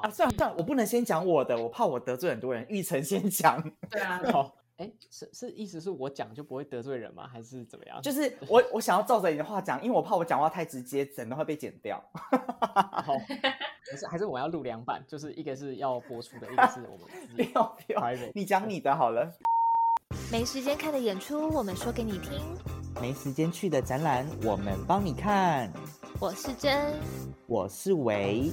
[0.00, 2.64] 好啊，算了算了，我不能先讲我的，我怕我得罪很多人。
[2.68, 7.26] 玉成先讲， 对啊，好，哎，是是意思是我讲就不会得罪人吗？
[7.26, 8.00] 还是怎么样？
[8.02, 12.02] 就是 我我想要照着你的话讲，因为我怕我讲话太直接，整段会被剪掉。
[12.12, 13.16] 好，
[13.90, 19.32] 还是还是我要录两版，就是一个是要播出的，一个是我们自不己要 不要你讲你的好了。
[20.30, 22.40] 没时间看的演出，我们说给你听。
[23.00, 25.72] 没时间去的展览，我们帮你看。
[26.18, 26.94] 我是真，
[27.46, 28.50] 我是维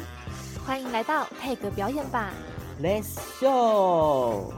[0.65, 2.33] 欢迎来到泰格表演吧。
[2.81, 4.51] ，Let's show。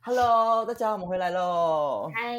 [0.00, 2.10] Hello，大家，我们回来喽。
[2.14, 2.38] 嗨，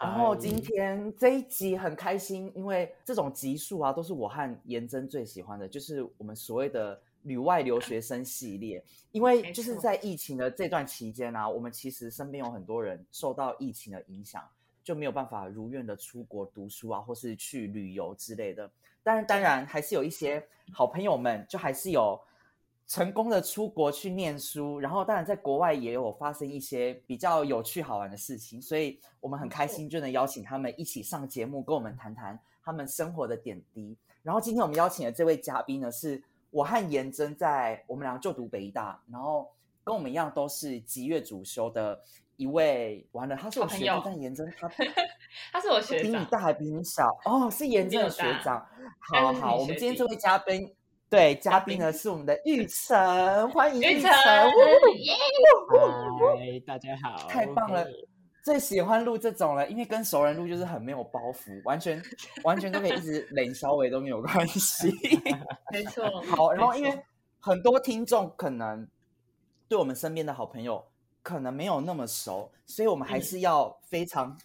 [0.00, 8.82] 然后今天这一集很开心，因为这种集数啊，都是我和颜真最喜欢的，就是我们所谓的旅外留学生系列。
[9.12, 14.42] 因为就是在疫情的这段期间啊，我们其实身边有很多人受到疫情的影响，
[14.82, 18.70] 就没有办法如愿的出国读书啊，或是去旅游之类的。
[19.06, 22.20] 当然，当然还是有一些好朋友们，就还是有
[22.88, 33.96] 成功的出国去念书，然后当然在国外也有发生一些比较有趣好玩的事情，所以我们很开心就能邀请他们一起上节目，跟我们谈谈他们生活的点滴。
[34.24, 39.48] 然后今天我们邀请的这位嘉宾呢，是我和颜真在我们俩就读北医大，然后
[39.84, 42.02] 跟我们一样都是吉乐主修的
[42.36, 43.06] 一位。
[43.12, 44.68] 完了，他是我学弟好朋友，但颜真他
[45.52, 48.66] 他是我学长，比你大还比你小哦，是严正的学长。
[48.98, 50.74] 好好，我们今天这位嘉宾，
[51.08, 54.12] 对嘉宾呢是我们的玉成，欢迎玉玉成，
[56.66, 57.86] 大家好，太棒了
[58.42, 62.00] 最喜欢录这种了，因为跟熟人录就是很没有包袱，完全
[62.44, 64.88] 完全都可以一直 冷稍微都没有关系。
[65.72, 67.02] 没错，好，然后因没为
[67.40, 68.88] 很多听众可能
[69.68, 70.84] 对我们身边的好朋友
[71.22, 74.36] 可能没有那么熟，所以我们还嗯是要非常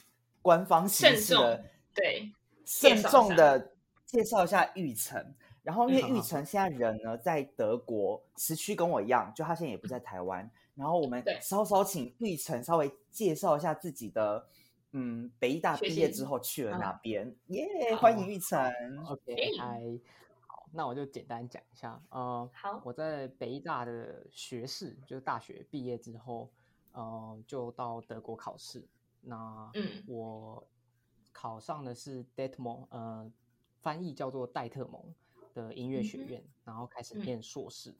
[0.41, 2.31] 官方形慎式的对
[2.65, 3.71] 慎介绍一下重的
[4.05, 5.33] 介绍一下玉成。
[5.63, 10.49] 然后因为玉成现在人呢在德国，时区跟我一样，就他现在也不在台湾。
[10.73, 14.47] 然后我们稍稍请玉成稍微介绍一下自己的，
[14.93, 17.35] 嗯，北医大毕业之后去了嗯哪边？
[17.47, 18.59] 耶、好欢迎玉成。
[19.05, 19.79] OK，嗨，
[20.47, 22.01] 好，那我就简单讲一下。
[22.09, 26.49] 呃，好我在北医大的学士，就是大学毕业之后，
[26.93, 28.83] 呃，就到德国考试。
[29.21, 30.67] 那嗯我
[31.31, 33.31] 考上的是 Detmon，呃，
[33.79, 35.13] 翻译叫做戴特蒙
[35.53, 37.95] 的音乐学院，然后开始嗯念硕士。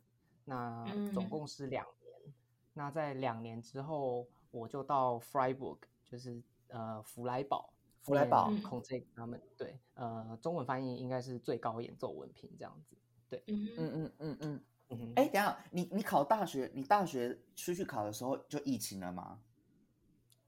[0.46, 2.34] 那嗯总共是两年。
[2.74, 7.74] 那在两年之后，我就到 Freiburg，就是呃弗莱堡。
[8.02, 12.98] 弗莱堡嗯空这他们对，呃，中文翻译应该是最高演奏文凭这样子。
[13.30, 14.64] 对嗯嗯嗯嗯。
[14.90, 19.40] 嗯哼，哎，等一下，你你考大学，你大学出去考的时候就疫情了吗？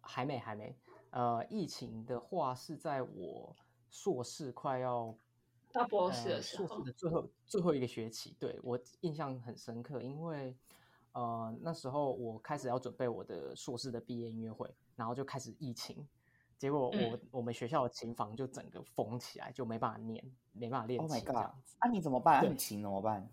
[0.03, 0.75] 还没还没。
[1.09, 3.55] 呃，疫情的话是在我
[3.89, 5.15] 硕士快要
[5.71, 10.55] 到博士的时候呃硕士，的最后最后一个学期，对我印象很深刻，因为
[11.13, 16.07] 呃那时候我开始要准备我的硕士的毕业音乐会，然后就开始疫情，
[16.57, 21.35] 结果我、嗯我们学校的琴房就整个封起来，就没办法念，没办法练 Oh my god！
[21.35, 21.41] 那。
[21.79, 22.37] 啊，你怎么办？
[22.37, 23.29] 啊对你琴怎么办？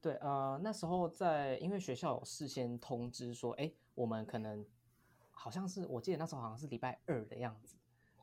[0.00, 4.64] 对，呃，那时候在因为学校有事先通知说，哎，我们可能
[5.38, 7.76] 好像是我记得那时候好像是礼拜二的样子，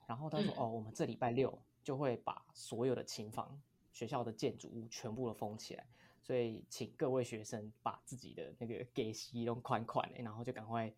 [0.07, 3.61] 然后他说，嗯哦，我们这礼拜六就会把所有的琴房、
[3.93, 5.85] 学校的建筑物全部都封起来，
[6.21, 10.91] 所以请各位学生把自己的那个给息用款款的，然后就赶快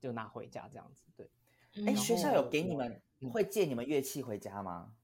[0.00, 1.04] 就拿回家这样子。
[1.14, 1.30] 对，
[1.86, 4.94] 哎，嗯学校有给你们嗯会借你们乐器回家吗？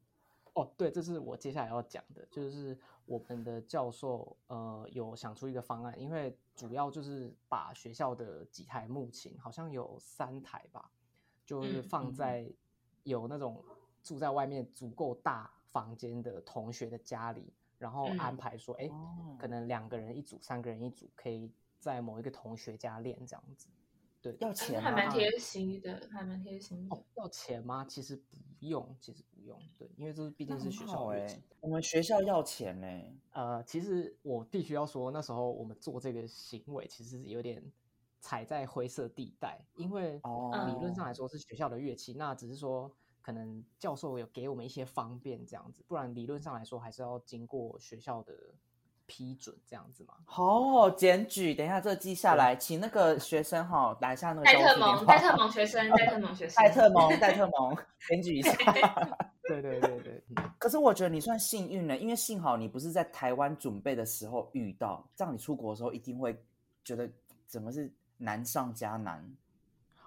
[0.55, 10.91] 哦，对，这是我接下来要讲的，就是我们的教授呃有想出一个方案，因为主要就是把学校的几台木琴，好像有三台吧，
[11.45, 12.53] 就是嗯放嗯在
[13.03, 13.63] 有那种
[14.03, 21.51] 住在外面足够大房间的同学的家里，然后安嗯排说，哎、哦可能两个人一组，三个人一组，可以
[21.81, 23.67] 在某一个同学家练这样子。
[24.25, 24.91] 对，要钱吗？
[24.91, 27.85] 还蛮贴心的，还蛮贴心的哦。，要钱吗？
[27.87, 32.87] 其实不用，其实不用，对，因为这是毕竟是学校的乐器。，我们学校要钱呢。
[33.33, 37.63] 呃，其实我必须要说，那时候我们做这个行为，其实是有点
[38.19, 42.91] 踩在灰色地带，因为哦理论上来说是学校的乐器，那只是说
[43.21, 48.33] 可能教授有给我们一些方便这样子，不然理论上来说还是要经过学校的
[49.07, 50.15] 批准这样子嘛。
[50.37, 57.77] 哦，检举，等一下这记下来，请那个学生哈打一下那个戴特蒙，戴特蒙学生， 戴特蒙学生，戴特蒙，戴特蒙，
[58.09, 58.53] 检举一下。
[59.47, 66.43] 对对对对，嗯可是我觉得你算幸运了，因为幸好你不是在台湾准备的时候遇到，这样你出国的时候一定会
[66.83, 67.07] 觉得
[67.47, 69.31] 怎么是难上加难。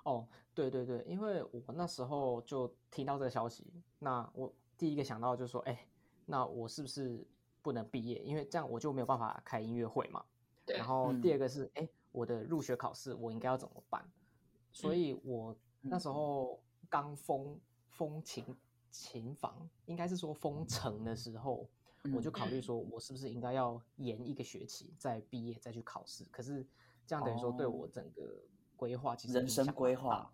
[0.02, 5.86] 哦，对对对，因为我那时候就听到这个消息，那我第一个想到就是说，哎，
[6.26, 7.24] 那我是不是
[7.68, 10.24] 不能毕业，因为这样我就没有办法开音乐会嘛。
[10.66, 14.10] 对然后嗯第二个是，哎、我的入学考试我应该要怎么办？
[14.72, 17.60] 所嗯以我那时候刚封
[17.90, 18.56] 封琴
[18.90, 21.68] 琴房，应该是说封城的时候，
[22.16, 26.24] 我就考虑嗯说，我是不是应该要延一个学期再毕业再去考试？
[26.31, 26.66] 可是
[27.06, 28.42] 这样等于说对哦我整个
[28.78, 30.31] 规划其实人生规划。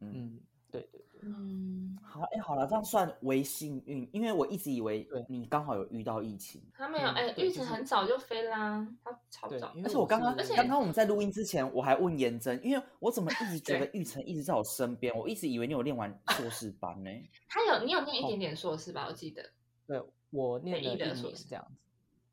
[0.00, 0.40] 嗯，
[0.70, 17.10] 对对，嗯，好，哎，好了，这样算为幸运，因为我一直以为你刚好有遇到疫情，他没有，嗯哎，玉成很早就飞啦，他超早，，而且我刚刚是而且刚刚我们在录音之前，我还问颜真，因为我怎么一直觉得玉成一直在我身边，我一直以为你有念完硕士班呢。
[17.48, 19.06] 他有你有念一点点硕士吧？
[19.08, 19.50] 我记得
[19.86, 21.74] 对我念了一年艺的硕士这样子。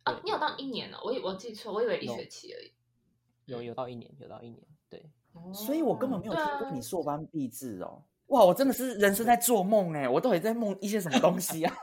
[0.05, 2.71] 哦，对你有到一年了，我以我记错，我以为一有学期而已。
[3.45, 5.09] 有有到一年，有到一年，对，
[5.53, 8.03] 所以我根本没有听过你硕班毕制哦。
[8.31, 11.73] 哇，我真的是人生在做梦哎，我到底在梦一些什么东西啊？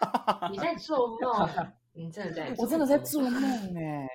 [0.50, 1.48] 你在做梦，
[1.92, 4.08] 你真的在做，我真的在做梦哎！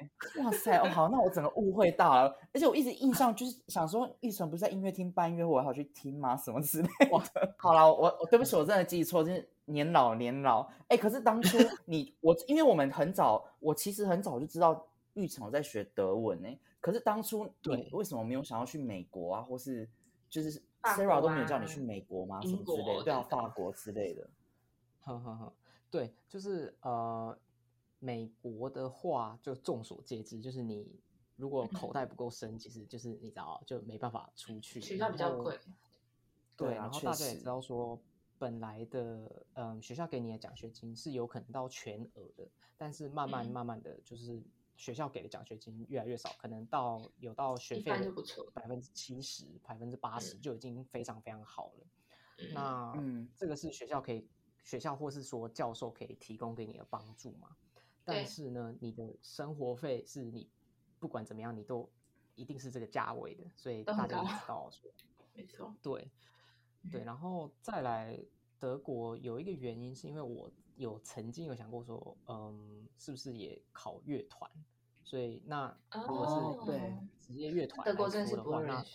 [0.44, 2.36] 哇塞，哦好，那我整个误会大了。
[2.52, 6.36] 而且我一直印象就是想说，玉成不是在音乐厅办音乐会，我还要去听吗？
[6.36, 7.54] 什么之类的。
[7.58, 10.68] 好了，我我对不起，我真的记错，就是年老年老。
[10.88, 16.58] 哎，可是当初 你我，因为我们很早，我其实很早就知道玉成在学德文哎。
[16.82, 19.88] 可是当初你对为什么没有想要去美国啊，或是
[20.30, 22.42] 就是法 Sarah 都国没有叫你啊去美国吗？
[22.42, 22.94] 什英么之类的？
[22.94, 24.30] 国对啊，法国之类的。
[25.02, 25.54] 呵呵呵，
[25.90, 27.38] 对，就是呃，
[28.00, 31.00] 美国的话就众所皆知，就是你
[31.36, 35.58] 如果口袋不够深，其实就是你知道就没办法出去，学校比较贵。
[36.56, 38.00] 对，对啊然后大家也知道说，
[38.38, 42.48] 本来的嗯学校给你的奖学金是有可能到全额的，
[42.78, 44.42] 但是慢慢嗯慢慢的就是
[44.76, 47.92] 学校给的奖学金越来越少，可能到有到学费
[48.54, 51.88] 百分之七十、百分之八十嗯就已经非常非常好了。
[52.40, 54.28] 嗯那嗯这个是学校可以，
[54.64, 57.56] 学校或是说教授可以提供给你的帮助嘛？
[58.04, 60.50] 但是呢，你的生活费是你
[61.00, 61.90] 不管怎么样，你都
[62.36, 64.92] 一定是这个价位的，所以大家都知道说，
[65.34, 66.12] 没错，对
[66.92, 68.20] 对，嗯然后再来
[68.60, 74.50] 德国有一个原因是因为我有曾经有想过说，嗯，是不是也考乐团？
[75.04, 75.68] 所以那
[76.08, 78.86] 如果是哦对直接乐团德来国真的是不说的话，那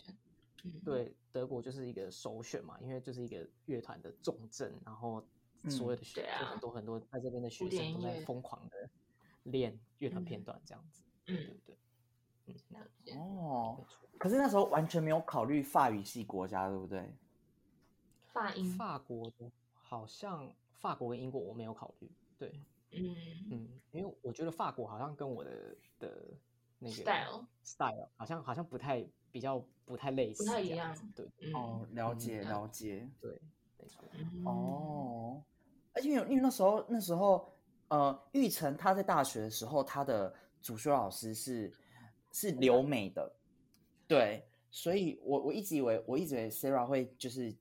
[0.85, 5.23] 对，德国就是一个首选嘛，因为就是一个乐团的重镇，然后
[5.69, 8.91] 所有的学、很多很多在这边的学生都在疯狂的
[9.45, 11.77] 练乐团片嗯段这样子，对对嗯，对，
[12.47, 13.13] 嗯，了解。
[13.15, 14.09] 哦没，错。
[14.19, 17.15] 可是那时候完全没有考虑法语系国家，对不对？
[18.33, 22.53] 法音，法国的好像法国跟英国我没有考虑，对，
[22.93, 23.15] 嗯。
[23.51, 26.25] 嗯，因为我觉得法国好像跟我的的
[26.79, 33.09] 那个，style，style 好像好像不太比较不太类似，不太一这样子对嗯，哦，了嗯解了了解。
[33.21, 33.41] 对，
[33.79, 35.43] 没错，嗯，哦，
[35.95, 37.51] 而且因为因为那时候那时候
[37.89, 41.73] 呃，玉成他在大学的时候，他的主修老师是
[42.33, 43.35] 是留美的，
[44.07, 47.57] 对，所以我我一直以为我一直以为 Sarah 会就是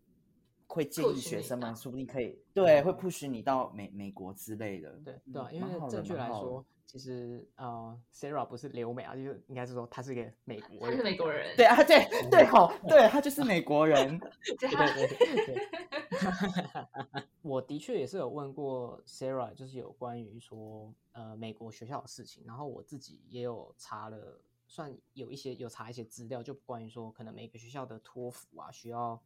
[0.67, 14.19] 会建议学生们，到说不定可以对会 push 你到美美国之类的，对对啊，因为正确蛮好的来说，其实呃，Sarah 不是留美啊，就是应该是说他是一个美国他人，是美国人，对啊，对对好，对他就是美国人，
[14.59, 15.67] 对对对对对。
[17.41, 29.21] 我的确也是有问过 Sarah，就是有关于说呃美国学校的事情，然后我自己也有查了，算有一些有查一些资料，就关于说可能每个学校的托福啊需要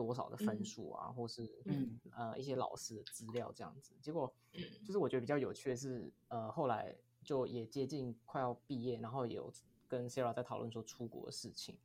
[0.00, 3.92] 多少的分嗯数啊，或是嗯呃一些老师的资料这样子。
[4.00, 9.52] 结果嗯就是我觉得比较有趣的是，呃后来就也接近快要毕业，然后也有
[9.86, 11.76] 跟 Sarah 在讨论说出国的事情。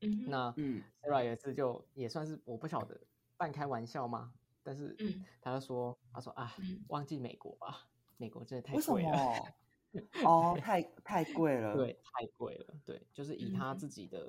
[0.00, 2.98] 嗯，那嗯 Sarah 有一次就也算是我不晓得
[3.36, 4.32] 半开玩笑吗？
[4.62, 10.02] 但是嗯他就说，他说啊，嗯忘记美国吧，美国真的太为什贵了，么？
[10.24, 14.28] 哦，太太贵了，对，太贵了，对，就是以他嗯自己的、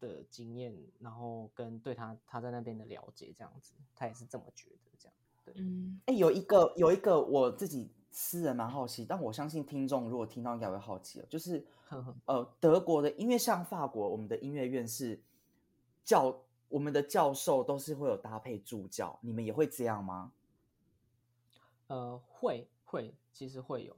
[0.00, 5.14] 的经验，然后跟对他他在那边的了解这样子，他也是这么觉得这样。
[5.54, 15.20] 嗯哎，有一个有一个我自己私人蛮好奇，但我相信听众如果听到应该会好奇了，就是 呵呵呃德国的音乐像法国，我们的音乐院是
[16.04, 20.32] 教我们的教授都是会有搭配助教，你们也会这样吗？
[21.88, 23.96] 呃，会会，其实会有，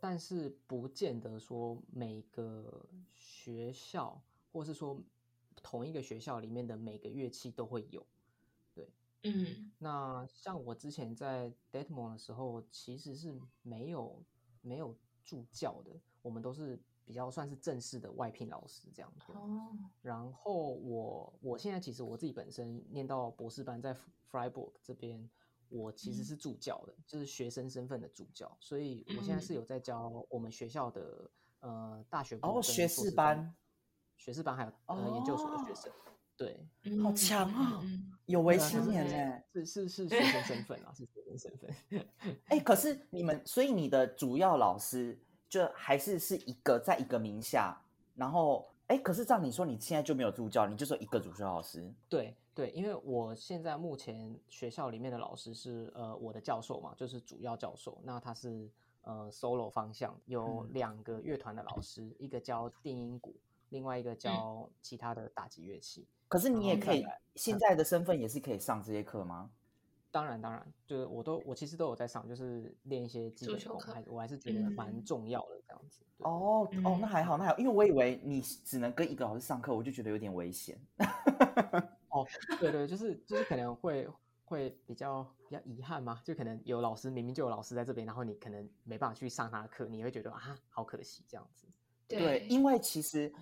[0.00, 4.20] 但是不见得说每个学校，
[4.52, 5.00] 或是说
[5.62, 8.06] 同一个学校里面的每个乐器都会有。
[9.22, 9.70] 嗯。
[9.78, 14.22] 那像我之前在 Detmond 的时候，其实是没有
[14.62, 15.90] 没有助教的，
[16.22, 19.32] 我们都是比较算是正式的外聘老师这样子。
[19.32, 23.94] 哦，然后我我现在其实我自己本身念到博士班在
[24.30, 25.28] Freiburg 这边，
[25.68, 33.54] 我其实是助教的，就是学生身份的助教，所以我现在是有在教我们学校的呃大学哦学士班、
[34.20, 35.90] 学士班还有呃研究所的学生。
[36.36, 36.58] 对，
[37.02, 37.82] 好强啊！
[38.24, 42.06] 有为青年呢，是是是 学生身份啊，是学生身份。
[42.46, 45.18] 哎，可是你们，所以你的主要老师
[45.50, 47.78] 就还是是一个在一个名下，
[48.14, 51.92] 然后哎，可是照你说，你现在就没有助教，你就说一个主修老师。
[52.08, 58.70] 对对，因为我现在目前学校里面的老师是呃我的教授嘛，就是主要教授，那他是
[59.02, 63.34] 呃 solo 方向，有两个乐团的老师，一个教电音鼓，
[63.70, 66.06] 另外一个教其他的打击乐器。
[66.28, 69.50] 可是你也可以，现在的身份也是可以上这些课吗？
[70.12, 76.00] 当然，当然，就是我都我其实都有在上，就是练一些基本功，还我还是觉得蛮重要的这样子。
[76.18, 80.78] 哦哦，那还好，那还好，因为我以为你只能跟一个老师上课，我就觉得有点危险。
[82.10, 82.26] 哦，
[82.58, 84.08] 对对，就是就是可能会
[84.44, 91.66] 会比较比较遗憾嘛，就可能有老师明明就有老师在这边，然后你可能没办法去上他的课，你会觉得啊，好可惜这样子。
[92.06, 93.32] 对，因为其实。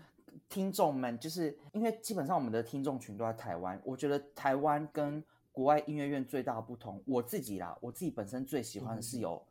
[0.49, 9.43] 听众们，就是因为基本上我们的听众群都在台湾，我觉得台湾跟国外音乐院最大的不同，我自己啦，我自己本身最喜欢的是有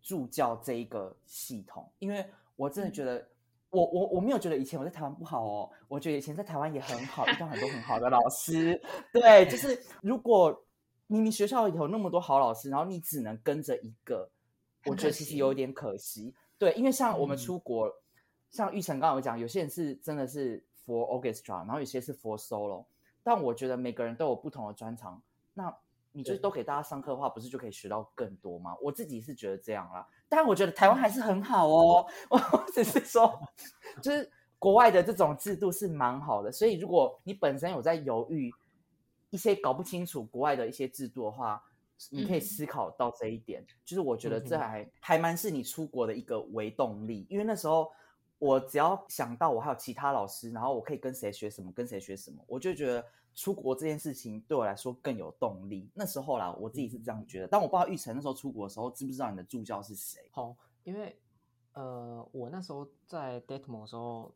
[0.00, 2.24] 助教这一个系统，因为
[2.56, 3.28] 我真的觉得，
[3.70, 8.80] 我我我没有觉得以前我在台湾不好哦，我觉得以前在台湾也很好，遇到很多很好的老师，
[9.12, 10.64] 对，就是如果
[11.06, 14.30] 明明学校有那么多好老师，然后你只能跟着一个，
[14.86, 17.92] 我觉得其实有点可惜，对，因为像我们出国。
[18.50, 22.84] 像玉成刚刚有讲，有些人是真的是 for orchestra，然后有些是 for solo。
[23.22, 25.20] 但我觉得每个人都有不同的专长，
[25.52, 25.76] 那
[26.12, 28.76] 你就都给大家上课的话，不是就可以学到更多吗？
[28.80, 30.06] 我自己是觉得这样啦。
[30.28, 32.06] 但我觉得台湾还是很好哦。
[32.30, 32.38] 我
[32.72, 33.36] 只是说，
[34.00, 36.52] 就是国外的这种制度是蛮好的。
[36.52, 38.50] 所以如果你本身有在犹豫
[39.30, 41.60] 一些搞不清楚国外的一些制度的话，
[42.10, 43.66] 你可以思考到这一点。
[43.84, 47.90] 就是我觉得这还还蛮是你出国的一个微动力，因为那时候。
[48.38, 53.02] 我只要想到我还有其他老师，然后我可以跟谁学什么，跟谁学什么，我就觉得
[53.34, 55.90] 出国这件事情对我来说更有动力。
[55.94, 57.48] 那时候啦，我自己是这样觉得。
[57.48, 60.28] 但我不知道玉成那时候出国的时候知不知道你的助教是谁？
[60.32, 61.18] 好，因为
[61.72, 64.34] 呃，我那时候在 Detmo 的时候，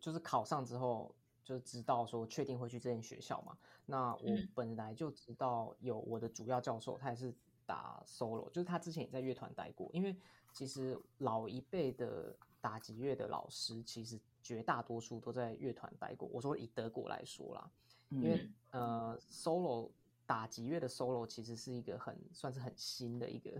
[0.00, 1.14] 就是考上之后
[1.44, 3.56] 就知道说确定会去这间学校嘛。
[3.86, 7.32] 那我本来就知道有我的主要教授，他也是
[7.64, 9.88] 打 solo，就是他之前也在乐团待过。
[9.92, 10.16] 因为
[10.52, 12.36] 其实老一辈的。
[12.60, 16.28] 打击乐的老师其实绝大多数都在乐团待过。
[16.32, 17.70] 我说以德国来说啦，
[18.10, 19.90] 因为呃，solo
[20.26, 23.50] 打击乐的 solo 其实是一个很算是很新的一个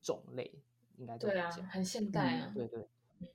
[0.00, 0.50] 种类，
[0.96, 2.52] 应该对啊，很现代啊。
[2.54, 2.88] 对对，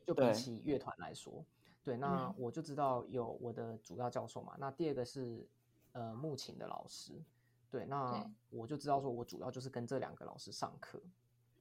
[0.05, 1.43] 就比起乐团来说，
[1.83, 1.97] 对。
[1.97, 4.55] 那我就知道有我的主要教授嘛。
[4.59, 5.47] 那第二个是
[5.91, 7.13] 呃木琴的老师，
[7.69, 7.85] 对。
[7.85, 10.99] 那我就知道说我主要就是跟这两个老师上课。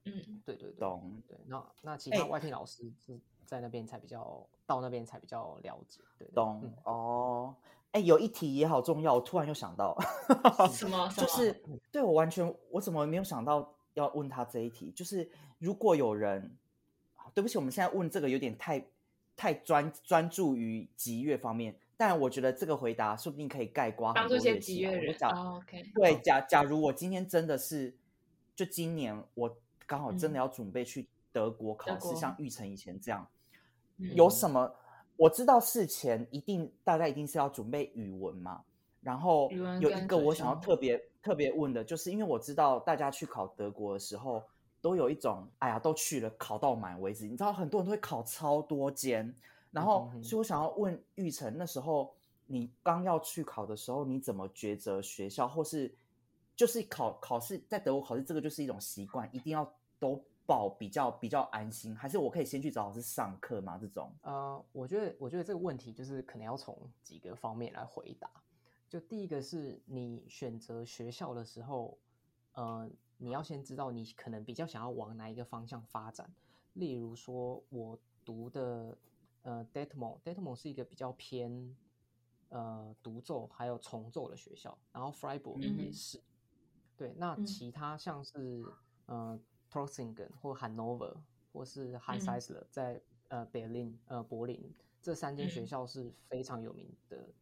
[0.04, 1.22] 嗯，对对对，懂。
[1.28, 3.18] 对，那那其他外聘老师是。
[3.46, 7.52] 在那边才比较到那边才比较了解，对，懂哦。
[7.90, 9.98] 哎，有一题也好重要，我突然又想到
[10.72, 11.08] 什 么？
[11.16, 14.92] 就是对我完全，我怎么没有想到要问他这一题？
[14.92, 15.28] 就是
[15.58, 16.56] 如果有人，
[17.34, 18.86] 对不起，我们现在问这个有点太
[19.34, 25.12] 太专专注于集乐方面，但我觉得这个回答说不定可以盖刮帮助一些吉乐人。
[25.56, 27.96] OK，对，假假如我今天真的是，
[28.54, 29.58] 就今年我
[29.90, 33.26] 刚好真的要准备去德国考试，像玉成以前这样。
[33.96, 34.72] 有什么？
[35.16, 38.62] 我知道事前一定大家一定是要准备语文嘛。
[39.00, 44.40] 然后有一个我想要特别特别问的，就是因为我知道大家去考德国的时候，
[44.80, 47.26] 都有一种哎呀，都去了考到满为止。
[47.26, 49.34] 你知道很多人都会考超多间，
[49.72, 52.14] 然后所以我想要问玉成，那时候
[52.46, 55.92] 你刚要去考的时候，你怎么抉择学校，或是
[56.54, 59.70] 就是考考试在德国考试，这个就是一种习惯，一定要
[60.00, 60.20] 都。
[60.46, 63.78] 报比较比较安心，还是我可以先去找老师上课吗？
[63.78, 68.28] 这种呃，我觉得我觉得这个问题就是可能要从几个方面来回答。
[68.88, 71.96] 就第一个是你选择学校的时候，
[72.54, 76.28] 呃，你要先知道你可能比较想要往哪一个方向发展。
[76.72, 78.98] 例如说，我读的
[79.42, 81.76] 呃 d e t m o d e t m o 是一个比较偏
[82.48, 86.20] 呃独奏还有重奏的学校，然后 Freiburg 也是。
[86.96, 88.64] 对，那其他像是
[89.06, 89.38] 呃。
[89.70, 91.16] T o r s i n g e n 或 Hanover
[91.52, 97.32] 或是 Hans Eisler 在呃 Berlin 呃柏林这三间学校是非常有名的，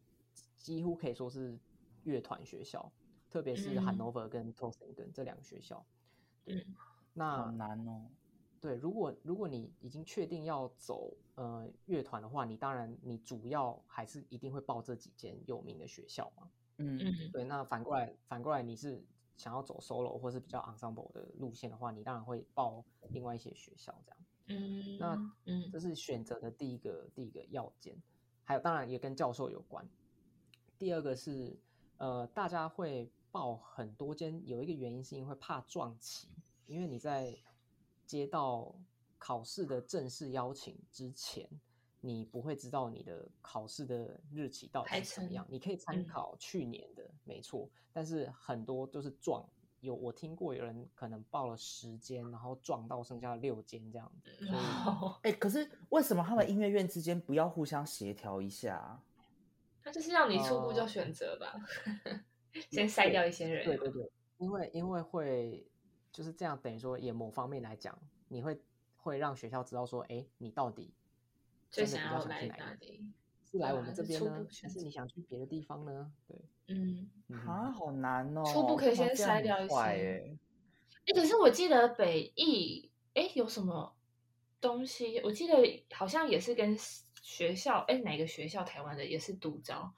[0.59, 1.59] 几乎可以说是
[2.05, 2.93] 乐团学校，
[3.31, 5.85] 特别是 Hanover 跟 t o r s i n g e n 这两个学校。
[6.45, 6.67] 对，
[7.15, 8.11] 那好难哦。
[8.61, 16.51] 对，如果如果你已经确定要走呃乐团的话，你当然你主要还是一定会报这几间有名的学校嘛。
[16.77, 17.31] 嗯嗯。
[17.33, 19.03] 对，那反过来反过来你是。
[19.39, 24.19] 想要走 solo 或是比较 ensemble 的路线的话，你当然会报另外一些学校这样。
[24.49, 27.97] 嗯，那嗯，这是选择的第一个第一个要件，
[28.45, 29.89] 还有当然也跟教授有关。
[30.77, 31.59] 第二个是
[31.97, 36.29] 呃，大家会报很多间，有一个原因是因为怕撞期，
[36.67, 37.39] 因为你在
[38.05, 38.75] 接到
[39.19, 41.49] 考试的正式邀请之前。
[42.01, 47.69] 你不会知道你的考试的日期到底是怎么样，你可以参考去年的，没错。
[47.93, 49.45] 但是很多都是撞，
[49.81, 54.31] 有我听过有人可能报了十间，然后撞到剩下六间这样子。
[55.23, 59.03] 哎，可是为什么他们音乐院之间不要互相协调一下？
[59.83, 61.55] 他就是让你初步就选择吧，
[62.71, 63.65] 先筛掉一些人。
[63.65, 65.67] 对对对，因为因为会
[66.13, 68.61] 就是这样，等于说也某方面来讲，你会
[68.97, 70.95] 会让学校知道说，哎，你到底。
[71.71, 73.05] 最想要来哪里？
[73.51, 76.13] 是来我们这边呢，还是你想去别的地方呢？
[76.27, 77.09] 对，嗯，
[77.47, 78.45] 啊，好难哦。
[78.45, 80.37] 初步可以先筛掉一些。
[81.07, 83.97] 哎，可是我记得北艺，哎，有什么
[84.61, 85.19] 东西？
[85.21, 86.77] 我记得好像也是跟
[87.23, 88.63] 学校，哎，哪个学校？
[88.65, 89.91] 台湾的也是独招，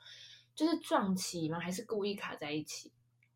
[0.55, 1.59] 就是撞期吗？
[1.59, 2.93] 还是故意卡在一起？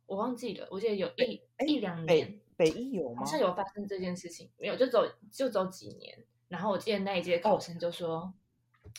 [0.06, 0.68] 我忘记了。
[0.70, 3.24] 我记得有一一两年，北艺有吗？
[3.24, 6.24] 好像有发生这件事情，没有，就走就走几年。
[6.54, 8.32] 然后我记得那一届考生就说，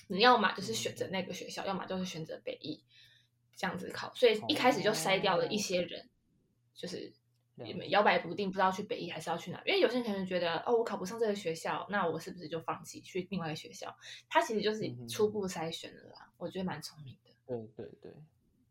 [0.07, 2.83] 你要么就是选择那个学校，要么就是选择北艺
[3.55, 6.09] 这样子考，所以一开始就筛掉了一些人，
[6.73, 7.13] 就是
[7.87, 9.61] 摇摆不定，不知道去北艺还是要去哪。
[9.65, 13.95] 因为有些人可能觉得，哦，我考不上这个学校，那我是不是就放弃去另外一个学校？
[14.29, 17.31] 他其实就是初步筛选的啦，我觉得蛮聪明的。
[17.47, 18.11] 对对对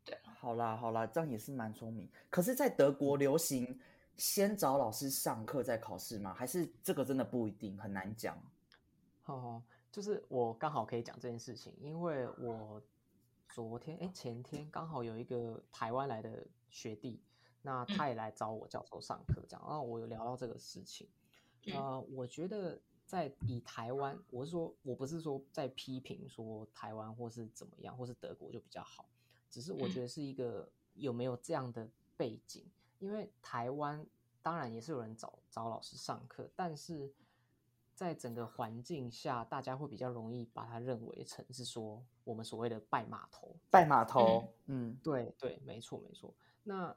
[0.05, 2.07] 对，好啦好啦，这样也是蛮聪明。
[2.29, 3.81] 可是，在德国流行
[4.19, 6.35] 先找老师上课再考试吗？
[6.35, 8.39] 还是这个真的不一定，很难讲。
[9.27, 12.83] 哦，就是我刚好可以讲这件事情，因为我
[13.49, 17.23] 昨天哎前天刚好有一个台湾来的学弟，
[17.63, 21.09] 那他也来找我教授上课，这样，然后我有聊到这个事情。
[21.73, 29.09] 呃，我觉得在以台湾，我是说我不是说在批评说台湾或是怎么样，或是德国就比较好，
[29.49, 34.07] 只是我觉得是一个有没有这样的背景，因为台湾
[34.43, 37.15] 当然也是有人找找老师上课，但是。
[37.95, 43.55] 在整个环境下，大家会比较容易把它认为成是说我们所谓的拜码头。
[43.71, 46.35] 拜码头，嗯，对对，没错没错。
[46.65, 46.95] 那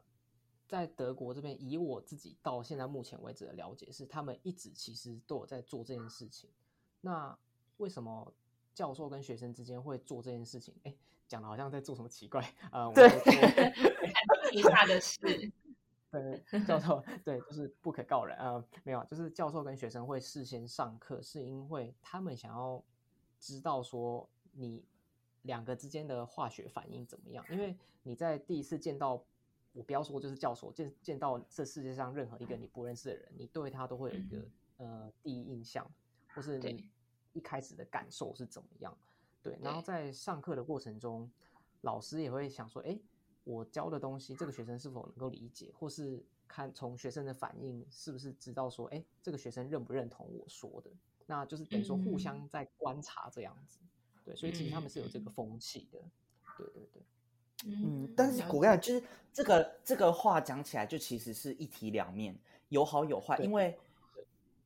[0.68, 6.50] 在德国这边，以我自己到现在目前为止的了解，是他们一直其实都有在做这件事情。
[7.02, 7.38] 那
[7.78, 8.34] 为什么
[8.74, 10.74] 教授跟学生之间会做这件事情？
[10.84, 10.96] 哎，
[11.28, 12.92] 讲的好像在做什么奇怪啊？
[12.92, 13.08] 对，
[14.52, 15.52] 奇葩的事。
[16.10, 22.82] 对， 教授对，就是不可告人啊，没有，就是教授跟学生会事先上课，是因为他们想要
[23.40, 24.86] 知道说你
[25.42, 29.22] 两个之间的化学反应怎么样，因为你在第一次见到，
[29.74, 34.46] 我不要说就是教授见见到这世界上任何一个你不认识的人，你对他都会有一个
[34.78, 35.86] 呃第一印象，
[36.34, 36.90] 或是你
[37.34, 38.98] 一开始的感受是怎么样，
[39.44, 41.30] 对，然后在上课的过程中，
[41.82, 42.98] 老师也会想说，哎。
[43.48, 50.92] 我教的东西，这个学生是否能够理解，或是看从学生的反应，是不是知道说，哎，这个学生认不认同我说的？
[51.26, 53.80] 那就是等于说互相在观察这样子，
[54.26, 56.00] 对，所以其实他们是有这个风气的，
[56.58, 57.02] 对对对，
[57.66, 62.38] 嗯，但是我跟你讲，就是这个这个话讲起来，就其实是一体两面，
[62.70, 63.78] 有好有坏，因为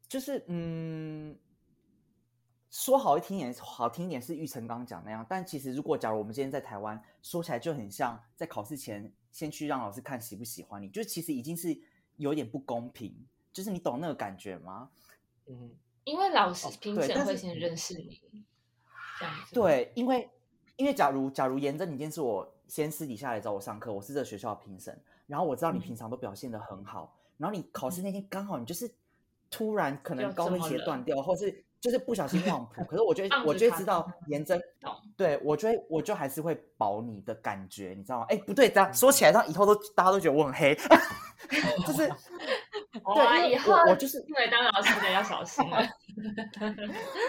[0.08, 1.38] 就是嗯。
[2.72, 11.78] 说好听点，好听点是玉成刚讲那样，但其实如果假如我们今天在台湾，说起来就很像在考试前先去让老师看喜不喜欢你，就其实已经是
[12.16, 13.14] 有点不公平，
[13.52, 14.90] 就是你懂那个感觉吗？
[15.48, 15.70] 嗯，
[16.06, 18.22] 因为老师评审会先认识你，
[19.20, 19.54] 这样子。
[19.54, 20.30] 对，因为
[20.78, 28.90] 因为假如假如严正你今天是我先私底下来找我上课，我是这学校的评审，然后我知道你平常都表现的很好，然后你考试那天刚好你就是
[29.50, 31.66] 突然可能高跟鞋断掉，或是。
[31.82, 34.62] 就是不小心 忘谱，可是我觉得，我觉得知道颜真，
[35.18, 38.26] 对我觉得我就还是会保你的感觉，你知道吗？
[38.30, 40.76] 哎，不对，这样说起来，让以后都大家都觉得我很黑，
[41.86, 42.08] 就是
[43.16, 45.78] 对，以后我就是因为当老师的要小心了，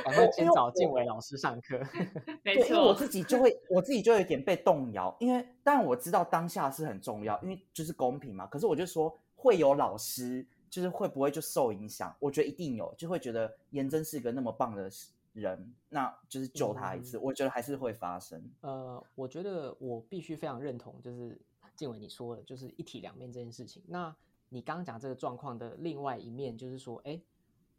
[0.05, 1.81] 赶快先找静伟老师上课，
[2.45, 10.47] 没错，因为我自己就会，我自己就有点被动摇，因为当然我知道当下是很重要，因为就是公平嘛，可是我就说会有老师。
[10.73, 12.17] 就是会不会就受影响？
[12.19, 14.91] 我觉得一定有，就会觉得颜真是一个那么棒的
[15.35, 17.19] 人，那就是救他一次。
[17.19, 18.43] 我觉得还是会发生。
[18.63, 21.39] 呃，我觉得我必须非常认同，就是
[21.77, 23.83] 静伟你说的，就是一体两面这件事情。
[23.87, 24.17] 那
[24.49, 27.21] 你刚刚讲这个状况的另外一面，就是说，哎，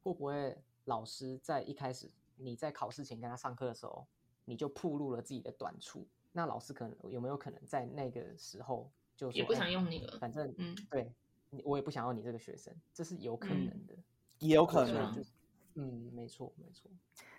[0.04, 4.06] 会不会老师在一开始你在考试前跟他上课的时候，
[4.46, 6.06] 你就暴露了自己的短处？
[6.32, 10.20] 那老师可能有没有可能在那个时候就也不想用你了？
[10.20, 11.12] 反正，嗯，对。
[11.54, 13.94] 你我也不想要你这个学生，这是有可能的，
[14.40, 15.30] 也有可对能就是
[15.76, 16.90] 嗯，没错没错，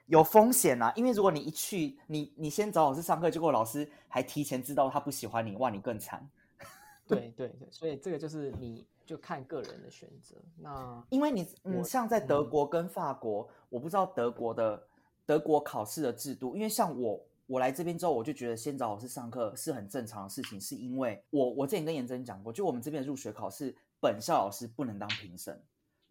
[0.07, 6.27] 有风险啊，因为如果你一去，你你先找老师上课，结果老师还提前知道他不喜欢你，哇，你更惨。
[7.07, 10.35] 对对对，所以这个就是你就看个人的选择。
[10.57, 14.83] 那因为你你，像在德嗯国跟法国，我不知道德国的
[15.27, 25.59] 德国考试的制度，因为像我我来这边之后，我就觉得先找老师上课是很正常的事情，是因为我我之前跟严真讲过，就我们这边的入学考试，本校老师不能当评审，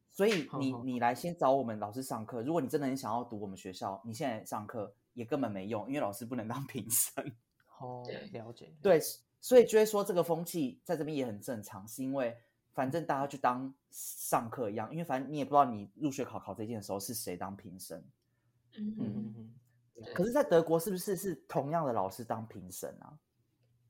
[0.10, 7.24] 所以你你来先找我们老师上课，如果你真的很想要读我们学校，你现在上课也根本没用，因为老师不能当评审。
[7.78, 9.00] 哦对，了解，对，
[9.40, 12.36] 所以就会说这个风气在这边也很正常，是因为
[12.72, 18.04] 反正大家去当上课一样，因为反正你也不知道你入学考考这件的时候是谁当评审。
[18.76, 23.14] 嗯嗯嗯嗯，可是，在德国是不是是同样的老师当评审啊？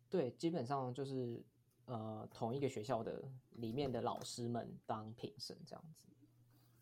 [0.10, 1.42] 对，基本上就是
[1.86, 6.10] 呃同一个学校的里面的老师们当评审这样子。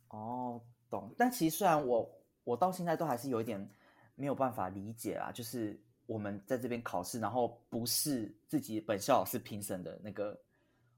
[0.09, 1.13] 哦，懂。
[1.17, 2.09] 但其实虽然我
[2.43, 3.69] 我到现在都还是有一点
[4.15, 10.37] 没有办法理解啊，就是我们在这边考试，然后不是自己本校老师评审的那个，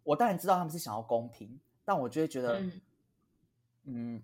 [0.04, 2.82] 我当然知道他们是想要公平，但我就会觉得，嗯
[3.84, 4.24] 嗯，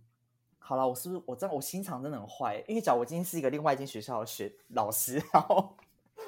[0.57, 2.63] 好了，我是不是我这样我心肠真的很坏？
[2.67, 5.77] 因为假如我今天是一个另外一间学校的学老师，然后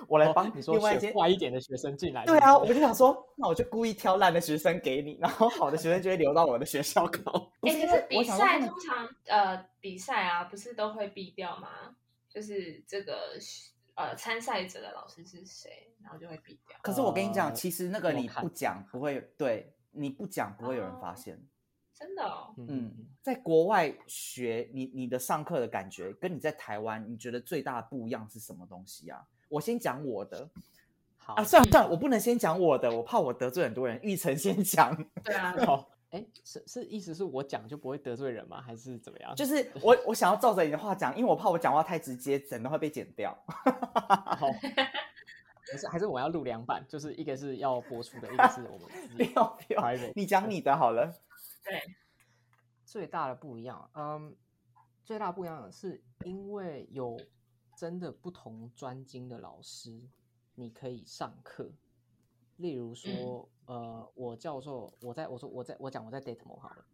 [0.07, 7.31] 我来帮哦你说另外一间选坏一点的学生进来，对啊，我就想说，那我就故意挑烂的学生给你，然后好的学生就会留到我的学校考。
[7.61, 11.95] 不哎、可是比赛通常呃比赛啊，不是都会避掉吗？
[12.29, 13.37] 就是这个
[13.95, 16.77] 呃参赛者的老师是谁，然后就会避掉。
[16.81, 21.41] 可是我跟你讲，呃其实那个你不讲不会，对你不讲不会有人发哦现。
[21.93, 29.21] 真的哦，嗯，在国外学你你的上课的感觉，跟你在台湾你觉得最大的不一样是什么东西啊？
[29.51, 30.49] 我先讲我的
[31.17, 33.99] 好啊，算了算了，我不能先讲我的，我怕我得罪很多人。
[34.01, 38.61] 玉成先讲，对啊，好，哎，是是意思是我讲就不会得罪人吗？
[38.61, 39.35] 还是怎么样？
[39.35, 43.37] 就是是我我想要照着你的话讲，因为我怕我讲话太直接，整段会被剪掉。
[43.45, 44.47] 好，
[45.71, 51.13] 还是还是我要录两版，就是一个是要播出的，一个是我们自 不己要不要 private，你讲你的好了。
[51.63, 51.83] 对，
[52.85, 54.33] 最大的不一样，嗯，
[55.03, 57.19] 最大不一样的是因为有
[57.81, 59.99] 真的不同专精的老师，
[60.53, 61.67] 你可以上课。
[62.57, 66.85] 例如说，呃，我教授，我在我说我在我讲我在 Datamo 好了，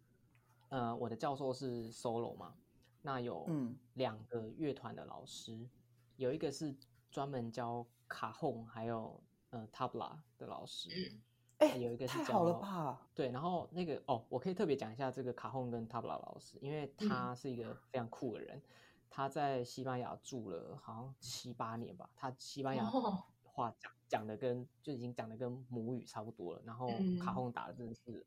[0.69, 2.55] 呃，我的教授是 solo 嘛，
[3.01, 5.67] 那有嗯两个乐团的老师，
[6.15, 6.73] 有一个是
[7.11, 11.21] 专门教卡洪还有呃 tabla 的老师，嗯
[11.57, 13.09] 哎有一个是太好了教吧？
[13.13, 18.61] 对，然后那个哦，我可以特别讲一下这个卡洪跟塔布拉老师，因为他是一个非常酷的人。
[19.09, 26.61] 他在西班牙住了好像七八年吧，他西班牙哦话讲讲的跟就已经讲的跟母语差不多了。
[26.63, 26.87] 然后
[27.19, 28.25] 卡嗯洪打的真的是，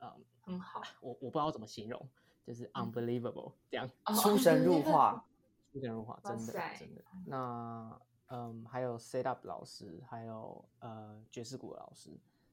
[0.00, 0.80] 嗯，很好。
[1.00, 2.08] 我我不知道怎么形容，
[2.46, 5.24] 就是嗯 unbelievable 这样，哦出神入化。
[5.72, 7.02] 出神入化，真的真的。
[7.26, 12.10] 那嗯，还有 set up 老师，还有呃爵士鼓的老师，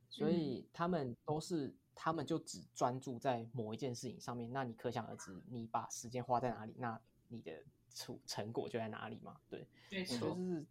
[0.07, 4.51] 所嗯以他们都是，他们就只专注在某一件事情上面。
[4.51, 9.39] 那你可想而知，你把时间花在哪里，那你的出成果就在哪里嘛。
[9.49, 10.65] 对，没我觉得是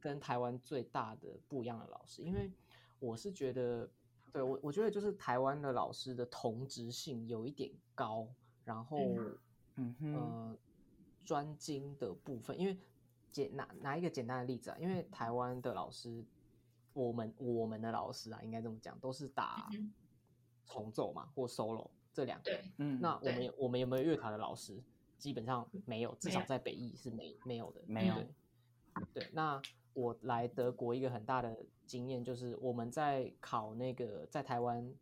[0.00, 2.50] 跟台湾最大的不一样的老师，因为
[2.98, 3.88] 我是觉得，
[4.32, 8.28] 对我我觉得就是台湾的老师的同质性有一点高，
[8.64, 8.98] 然后。
[8.98, 9.38] 嗯
[9.78, 10.58] 嗯哼，呃
[11.22, 12.78] 专精的部分，因为
[13.30, 16.24] 简拿拿一个简单的例子啊，因为台湾的老师，
[16.94, 19.92] 我们我们的老师啊，应该这么讲，都是打嗯
[20.64, 22.44] 重奏嘛或 solo 这两个。
[22.44, 24.82] 对，嗯，那我们有我们有没有乐团的老师？
[25.18, 27.82] 基本上没有，至少在北艺是没没有的。
[27.86, 29.60] 没有对对，那
[29.94, 34.94] 我来德国一个很大的经验就是我们在考那个在台湾。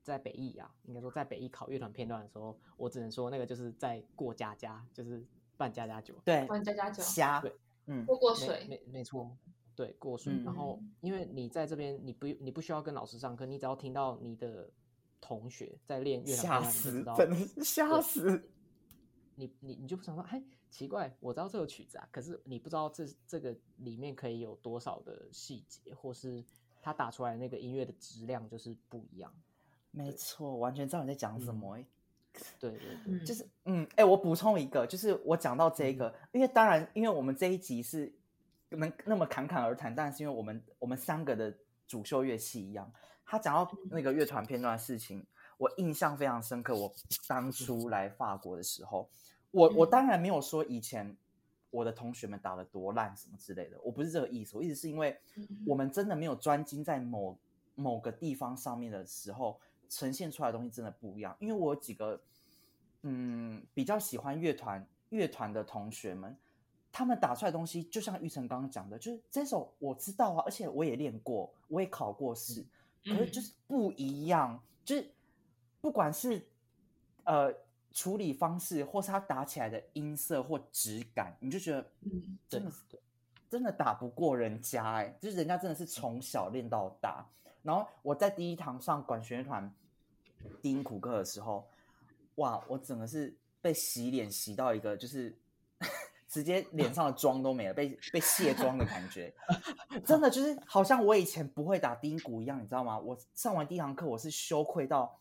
[0.00, 5.22] 在北艺啊，应该说在北艺考乐团片段的时候，我只能说那个就是在过家家，就是
[5.58, 6.14] 办家家酒。
[6.24, 7.52] 对，扮家家酒，虾对，
[7.84, 9.36] 嗯，过过水，没没错，
[9.76, 10.32] 对，过水。
[10.32, 14.70] 嗯然后，因为你在这边，你不你不需要跟老师上课，你只要听到你的
[15.20, 18.50] 同学在练乐团片段，你知，道真的是吓死。
[19.38, 26.44] 你你你就不想说，哎，奇怪，我知道这首曲子啊，可是你不知道这这个里面可以有多少的细节，或是
[26.82, 29.32] 他打出来那个音乐的质量就是不一样。
[29.92, 31.86] 没错，完全知道你在讲什么、欸。
[32.60, 38.12] 对对对，嗯，就是嗯，哎、我补充一个，就是我讲到这个，因为当然，因为我们这一集是
[38.68, 42.92] 能那么侃侃而谈，但是因为我们我们三个的主修乐器一样，
[43.24, 45.26] 他讲到那个乐团片段的事情，
[45.58, 46.74] 我印象非常深刻。
[46.74, 46.92] 我
[47.26, 49.08] 当初来法国的时候，
[49.50, 51.16] 我我当然没有说以前
[51.70, 57.36] 我的同学们打的多烂什么之类的，我不是这个意思，我意思是因为嗯我们真的没有专精在某
[57.74, 61.36] 某个地方上面的时候，呈现出来的东西真的不一样。
[61.40, 62.20] 因为我有几个
[63.02, 66.36] 嗯比较喜欢乐团乐团的同学们，
[66.92, 72.64] 他们打出来的东西，就像玉成刚刚讲的，就是这首我知道啊，而且我也练过，我也考过试，
[73.04, 75.10] 可是就是不一样，就是
[75.88, 76.46] 不管是
[77.24, 77.50] 呃
[77.94, 82.76] 处理方式，或是他打起来的音色或质感，你就觉得嗯，真的是
[83.48, 87.26] 真的打不过人家哎、就是人家真的是从小练到大。
[87.62, 89.74] 然后我在第一堂上管弦乐团
[90.60, 91.66] 低音苦课的时候，
[92.34, 95.34] 哇，我整个是被洗脸洗到一个就是
[96.28, 99.32] 直接脸上的妆都没了，被被卸妆的感觉，
[100.04, 102.98] 真的就是好像我以前不会打低音鼓一样，你知道吗？
[102.98, 105.18] 我上完第一堂课，我是羞愧到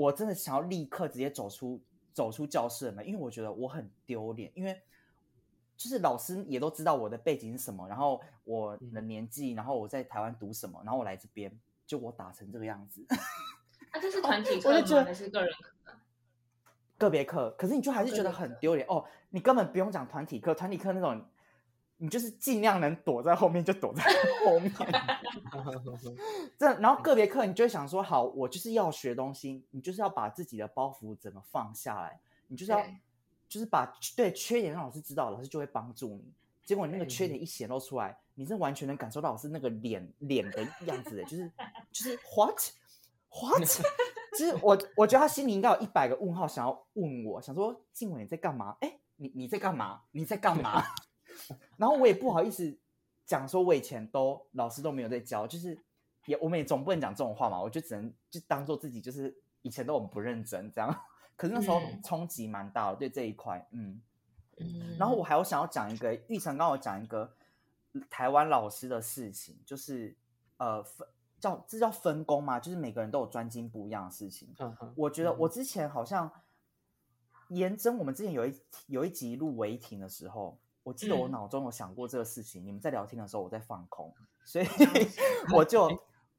[0.00, 1.78] 我真的想要立刻直接走出
[2.14, 4.80] 走出教室门，因为我觉得我很丢脸，因为
[5.76, 11.52] 就是老师也都知道我的背景是什么，然后我的年纪，然后我在台湾读什么，然后我来这边，
[11.86, 13.04] 就我打成这个样子，
[13.92, 14.72] 啊，这是团体课？
[15.04, 15.52] 还是个人
[15.84, 15.92] 课？
[16.96, 19.04] 个别课，可是你就还是觉得很丢脸哦。
[19.28, 21.22] 你根本不用讲团体课，团体课那种，
[22.02, 24.02] 你就是尽量能躲在后面就躲在
[24.42, 24.72] 后面。
[26.58, 32.82] 这然后个别课你就会想说，好，我就是要学东西，你就是要把自己的包袱整个放下来，你就是要
[33.46, 36.32] 就是把对缺点让老师知道，老师就会帮助你。
[36.64, 41.50] 结果你那个缺点一显露出来，你是完全能感受到老师那个脸脸的样子的，就是
[41.92, 42.58] 就是 what
[43.28, 43.60] what，
[44.38, 48.76] 就是我我觉得他心里应该有一百个问号想要问我，想说静伟你在干嘛？
[48.80, 50.02] 哎，你你在干嘛？
[50.12, 50.82] 你在干嘛？
[51.76, 52.76] 然后我也不好意思
[53.24, 55.78] 讲说，我以前都老师都没有在教，就是
[56.26, 60.94] 也我们也总不能讲这种话嘛，我就只能就当做自己就是以前都很不认真这样。
[61.36, 64.00] 可是那时候嗯冲击蛮大的，对这一块，嗯。
[64.62, 67.32] 嗯，然后我还有想要讲一个，玉成刚好讲一个
[68.10, 70.14] 台湾老师的事情，就是
[70.58, 74.54] 呃分叫这叫分工嘛，就是每个人都有专精不一样的事情。
[74.94, 76.30] 我觉得我之前好像
[77.48, 78.54] 严真，我们之前有一
[78.88, 82.64] 有一集录违停的时候，我记得我嗯脑中有想过这个事情。
[82.64, 84.12] 你们在聊天的时候，我在放空，
[84.44, 84.66] 所以
[85.54, 85.84] 我就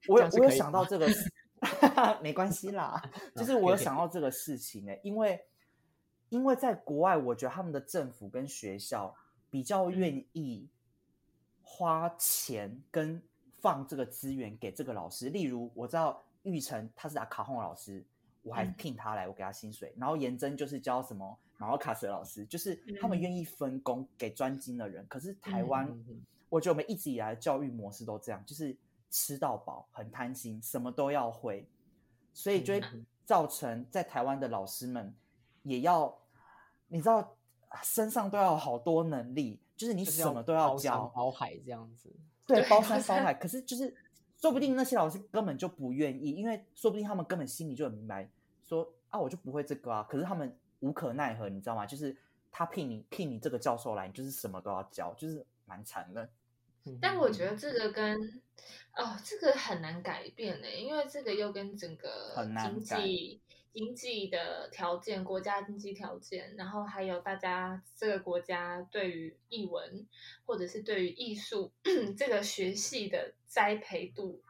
[0.07, 1.31] 我有我有想到吗这个事，
[2.21, 3.01] 没关系啦，
[3.35, 5.39] 就是我有想到这个事情呢、因为
[6.29, 9.13] 因为在国外，我觉得他们的政府跟学校
[9.49, 10.69] 比较嗯愿意
[11.61, 13.21] 花钱跟
[13.59, 15.29] 放这个资源给这个老师。
[15.29, 18.03] 例如，我知道玉成他是打卡轰老师，
[18.41, 19.93] 我还嗯聘他来，我给他薪水。
[19.97, 25.05] 然后颜真就是教什么马奥卡斯老师，就是他们嗯愿意分工给专精的人。
[25.07, 26.05] 可是台嗯湾，
[26.49, 28.75] 我觉得我们一直以来的教育模式都这样，就是
[29.11, 31.67] 吃到饱，很贪心，什么都要会，
[32.33, 35.13] 所以就会嗯造成在台湾的老师们
[35.61, 36.17] 也要，
[36.87, 37.37] 你知道，
[37.83, 42.11] 身上都要有好多能力，就是你什么都要教，包海这样子。
[42.47, 43.35] 对包山包海。
[43.35, 43.95] 可是就是，
[44.35, 48.27] 说不定那些老师根本就不愿意，因为说不定他们根本心里就很明白，
[48.63, 50.03] 说啊，我就不会这个啊。
[50.09, 51.85] 可是他们无可奈何，你知道吗？
[51.85, 52.15] 就是
[52.51, 56.29] 他聘你聘你这个教授来，你就是什么都要教，就是蛮惨的。
[56.83, 58.41] 嗯但我觉得这个跟
[58.95, 63.39] 哦，这个很难改变呢，因为这个又跟整个经济
[63.71, 70.07] 经济的条件、国家经济条件，然后还有大家这个国家对于译文
[70.47, 71.71] 或者是对于艺术
[72.17, 74.41] 这个学系的栽培度，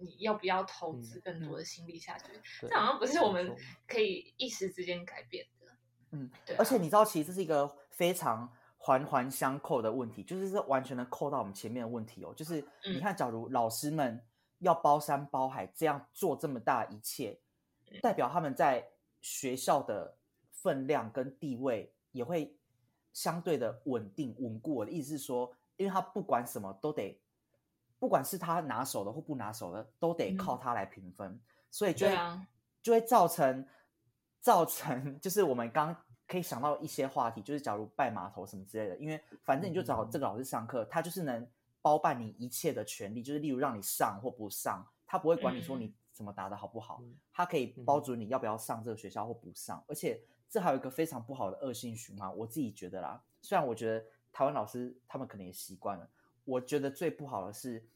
[0.00, 2.32] 你要不要投资更多的心力下去？
[2.60, 3.54] 对这好像不是我们
[3.86, 5.57] 可以一时之间改变的。
[6.10, 12.32] 嗯，对啊、而且你知道，其实这是一个非常环环相扣的问题，就是这完全能扣到我们前面的问题哦。
[12.34, 12.98] 就是你。
[12.98, 14.20] 嗯看，假如老师们
[14.58, 17.38] 要包山包海这样做这么大一切，
[17.90, 18.12] 嗯代。
[18.12, 18.86] 表他们在
[19.20, 20.16] 学校的
[20.50, 22.56] 分量跟地位也会
[23.12, 24.74] 相对的稳定稳固。
[24.74, 27.20] 我的意思是说，因为他不管什么都得，
[27.98, 30.60] 不管是他拿手的或不拿手的，都得靠嗯。
[30.62, 31.40] 他来评分，
[31.70, 32.46] 所以就会、啊。
[32.80, 33.66] 就会造成
[34.40, 35.94] 造成就是我们刚
[36.26, 41.46] 可以想到一些话题，就是假如拜码头什么之类的，因为反正你就找这个老师上课，他就是能
[41.82, 56.08] 包办你一切的权利，就是例如让你上或不上，他不会管你说嗯你怎么答的好不好，嗯他可以包准你要不要上这个学校或不上，而且这还有一个非常不好的恶性循环，我自己觉得啦，虽然我觉得台湾老师他们可能也习惯了，
[56.44, 57.86] 我觉得最不好的是。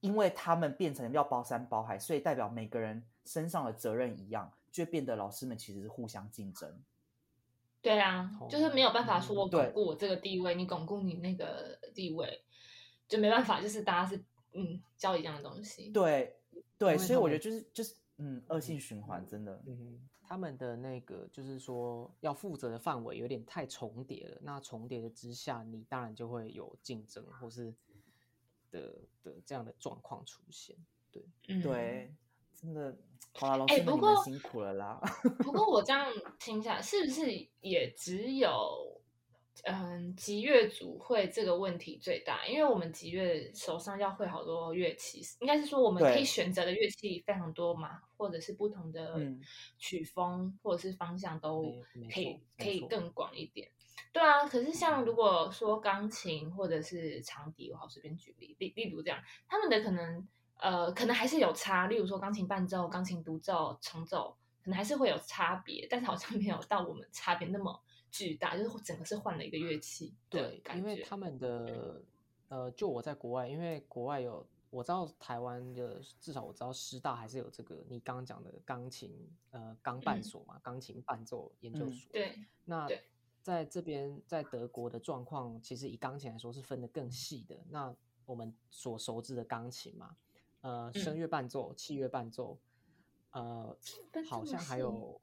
[0.00, 6.82] 因为他们变成要包山包海，所以代表每个人身上的责任一样，就变得老师们其实是互相竞争。
[7.80, 12.42] 对啊，就是没有办法说我巩固我这个地位，你巩固你那个地位，
[13.06, 15.90] 就没办法，就是大家是嗯教一样的东西。
[15.90, 16.36] 对
[16.76, 19.62] 对，所以我觉得就是就是嗯，恶性循环真的。
[19.64, 24.38] 嗯哼，他们的那个就是说要负责的范围有点太重叠了。
[24.42, 27.72] 那重叠的之下，你当然就会有竞争或是
[28.72, 30.76] 的的这样的状况出现。
[31.12, 32.12] 对，嗯，对，
[32.60, 32.96] 真的，
[33.34, 35.00] 好啦，老师不过们辛苦了啦。
[35.38, 39.00] 不过我这样 听下来，是不是也只有
[39.64, 42.44] 嗯吉乐组会这个问题最大？
[42.48, 49.40] 因为我们吉乐手上要会好多乐器，应该是说我们可以选择的乐器非常多嘛，或者是不同的嗯
[49.78, 51.62] 曲风或者是方向都
[52.12, 53.70] 可以可以更广一点。
[54.12, 60.26] 对啊，可是像如果说钢琴或者是长笛，我好随便举例，例例如这样，他们的可能
[60.58, 70.62] 呃可能还是有差，例如说钢琴伴奏、钢琴独奏、重奏，可能还是会有差别，但是好像没有到我们差别那么巨大，就是整个是换了一个乐器对。
[70.74, 72.02] 因为他们的
[72.48, 79.14] 呃，就我在国外，因为国外有我知道台湾的，至少我知道师大还是有这个你刚刚讲的钢琴
[79.50, 82.12] 呃钢伴嗯所嘛，钢琴伴奏研究嗯所。
[82.12, 83.02] 对，那对
[83.42, 87.56] 在这边，在德国的状况，其实以钢琴来说是分得更细的。
[87.70, 87.94] 那
[88.26, 90.14] 我们所熟知的钢琴嘛，
[90.60, 92.58] 呃，声嗯乐伴奏、器乐伴奏，
[93.30, 93.76] 呃
[94.28, 95.20] 好像还有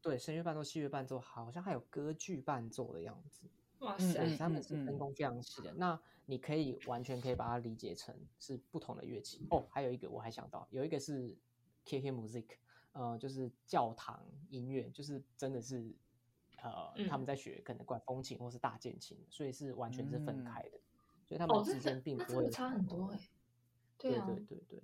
[0.00, 3.42] 对声乐伴奏、器乐伴奏，好像还有歌剧伴奏的样子。
[3.44, 3.50] 嗯
[3.82, 5.74] 哇塞，他们是分工非常细的。
[5.74, 9.66] 那你可以完全可以把它理解成是不同的乐器哦。
[9.68, 11.36] 还有一个我还想到，有一个是
[11.84, 12.46] K K Music，
[12.92, 15.92] 呃，就是教堂音乐，就是真的是
[16.58, 20.78] 呃他们嗯在学可能管风琴或是大键琴，所以是完全是分嗯开的，
[21.26, 23.18] 所以他哦，们之间并不会差很多哎、
[24.02, 24.82] 对啊，对对对，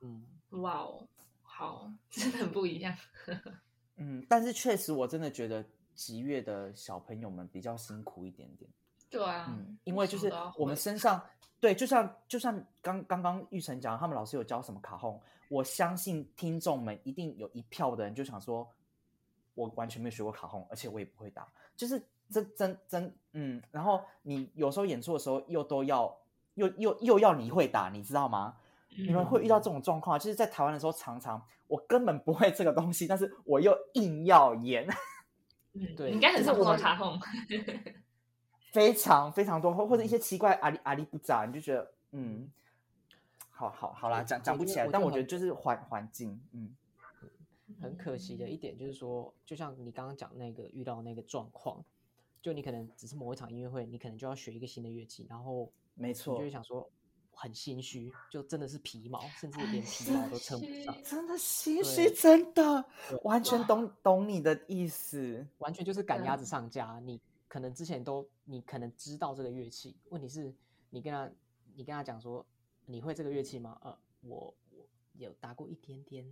[0.00, 0.24] 嗯，
[0.60, 1.08] 哇哦，
[1.42, 2.94] 好，真的很不一样。
[3.96, 8.70] 嗯，但是确实我真的觉得吉月的小朋友们比较辛苦一点点。
[9.10, 11.20] 对啊，嗯，因为就是我们身上，
[11.58, 18.70] 对，就像就像刚刚刚玉成讲，他们老师有教什么卡轰，我相信听众们一定有一票的人就想说，
[19.54, 21.98] 我完全没有学过卡轰，而且我也不会打，就是
[22.30, 26.14] 真真真，嗯，然后你有时候演出的时候又都要
[26.58, 28.56] 又又又要你会打，你知道吗？
[28.96, 34.86] 你们会遇到这种状况，就是在台湾的时候，常常我根本不会这个东西，但是我又硬要演，
[35.74, 37.20] 嗯，对你应该很常碰到就是我们卡轰。
[38.72, 42.50] 非常非常多，或或者一些奇怪阿里阿里不咋，你就觉得嗯，
[43.50, 46.74] 好好好啦，讲讲不起来，但我觉得就是环环境，嗯
[47.80, 51.84] 很可惜的一点就是说，就像你刚刚讲那个遇到那个状况，
[52.42, 56.88] 就你可能只是某一场音乐会，你可能就要学一个新的乐器，然后你就没错会想说
[57.32, 62.84] 很心虚，就真的是皮毛，甚至连皮毛都称不上，真的心对虚，真的
[63.22, 67.00] 完全懂懂你的意思，完全就是赶对鸭子上架。
[67.04, 70.52] 你可能之前都你可能知道这个乐器，问题是
[70.90, 71.30] 你跟他
[71.74, 72.44] 你跟他讲说
[72.86, 73.78] 你会这个乐器吗？
[73.82, 74.84] 呃，我我
[75.14, 76.26] 有打过一点点，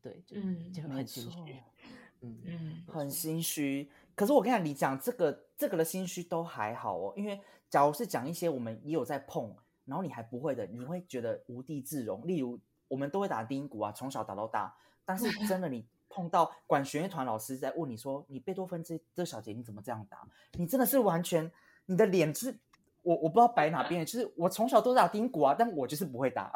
[0.00, 3.90] 对，就、嗯就没很心错虚，嗯嗯，很心虚。
[4.14, 12.26] 可是我跟你讲，你讲这个这个的心虚都还好哦，因为假如是讲一些我们也有在碰，然后你还不会的，你会觉得无地自容。
[12.26, 14.74] 例如，我们都会打低音鼓啊，从小打到大，
[15.04, 20.26] 但是真的你 碰到管弦乐团老师在问你说，你贝多芬这这小节你怎么这样打？
[20.52, 21.50] 你真的是完全
[21.84, 22.58] 你的脸就是
[23.02, 26.50] 我我不知道摆哪边，就是我从小都打低音鼓啊，但我就是不会打。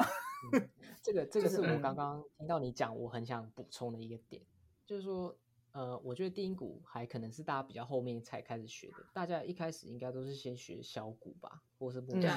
[1.02, 4.40] 这个这 个是我刚刚听到你讲，我很想补充的一个点，
[4.86, 5.36] 就是说，
[5.72, 12.30] 呃，我觉得低音鼓还可能是大家比较后面才开始学的，大家一开始应该都是先学小鼓吧，或是木琴，对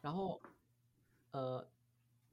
[0.00, 0.40] 然后，
[1.30, 1.66] 呃，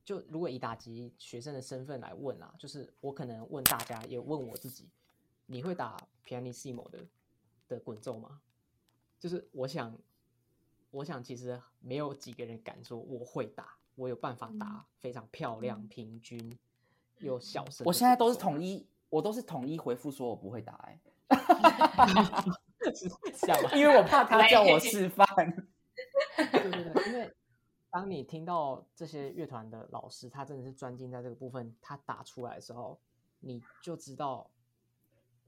[0.04, 4.90] 就如果以打击学生的身份来问啊，就是我可能问大家，也问我自己，
[5.46, 7.06] 你会打 pianissimo 的
[7.68, 8.42] 的滚奏吗？
[9.20, 9.98] 就是我想，
[10.92, 16.58] 我想其实没有几个人敢说我会打，我有办法打非常漂亮、嗯平均
[17.20, 17.86] 又小声。
[17.86, 21.00] 我现在都是统一，我都是统一回复说我不会打、 欸，
[22.94, 23.72] 是是这样吗？
[23.74, 25.26] 因为我怕他叫我示范。
[26.38, 27.34] 对对对，因为
[27.90, 33.00] 当你听到这些乐团的老师，他真的是专精在这个部分，他打出来的时候，
[33.40, 34.50] 你就知道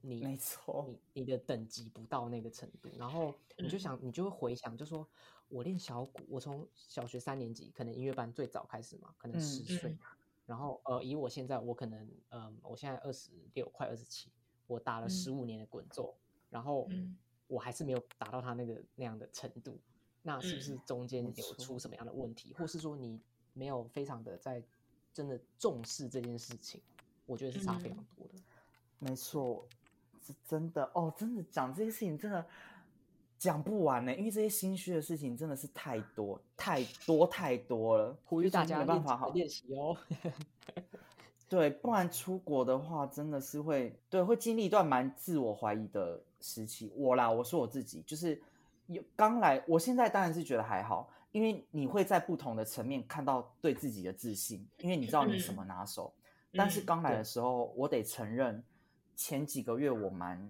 [0.00, 5.06] 你没错你你的等级不到那个程度，然后你就想，你就会回想，就说
[5.48, 9.98] 我练小鼓，我从小学三年级，可能音乐班最早开始嘛，可能嗯十岁，嗯
[10.50, 14.28] 然后呃，以我现在，我可能嗯，我现在二十六，快二十七，
[14.66, 15.10] 我打了嗯。
[15.10, 16.12] 十五年的滚奏，
[16.50, 17.16] 然后嗯。
[17.46, 19.76] 我还是没有达到他那个那样的程度，
[20.22, 23.20] 那是不是嗯中间有出什么样的问题，或是说你
[23.54, 24.62] 没有非常的在
[25.12, 26.80] 真的重视这件事情？
[27.26, 28.34] 我觉得是差非常嗯多的。
[29.00, 29.66] 没错，
[30.20, 30.88] 是真的。
[30.94, 32.46] 哦，真的讲这些事情真的
[33.40, 39.96] 讲不完呢，因为这些心虚的事情真的是太多太多太多了，呼吁大家没办法好练习哦。
[41.48, 46.92] 对，不然出国的话真的是会对会经历一段蛮自我怀疑的时期。
[46.94, 48.38] 我啦，我说我自己就是
[48.88, 56.12] 有刚来，我现在当然是觉得还好，因为你会在不同的层面看到对自己的自信，因为你知道你什么拿手。
[56.52, 58.62] 但是嗯刚来的时候，我得承认，
[59.16, 60.46] 前几个月我蛮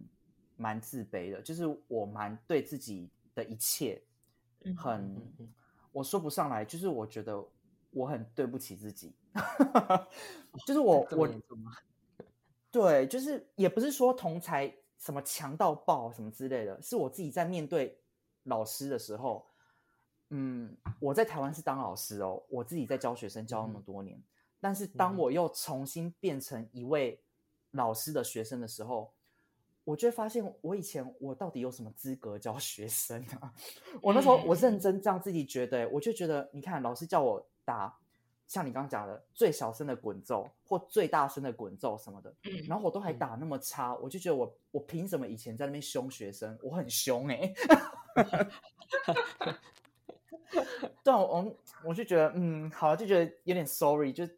[0.61, 4.01] 蛮自卑的，就是我蛮对自己的一切
[4.65, 5.17] 嗯很，
[5.91, 7.43] 我说不上来，就是我觉得
[7.91, 9.15] 我很对不起自己，
[10.67, 11.27] 就是我我？
[12.71, 17.99] 对，就是也不是说同才什么强到爆什么之类的，是我自己在面对
[18.43, 19.47] 老师的时候，
[20.29, 24.23] 嗯，我在台湾是当老师哦，我自己在教学生教那么嗯多年，
[24.61, 27.19] 但是当嗯我又重新变成一位
[27.71, 29.11] 老师的学生的时候，
[29.85, 33.53] 我就会发现我以前我到底有什么资格教 学生啊？
[34.03, 37.97] 我那时候我认真这样自己觉得，我就觉得你看老师叫我打。
[38.47, 46.59] 像你刚刚讲的最小声的滚奏或最大声的滚奏什么的，嗯然后我都还嗯打那么差，我就觉得我我凭什么以前在那边凶学生？
[46.61, 47.55] 我很凶哎、
[51.05, 54.29] 对啊，我我就觉得嗯，好，就觉得有点 sorry，就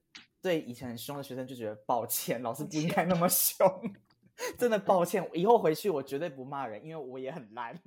[0.42, 3.66] 对以前很凶的学生就觉得抱歉，老师不应该那么凶，
[4.58, 7.78] 真的抱歉，以后回去我绝对不骂人，因为我也很烂。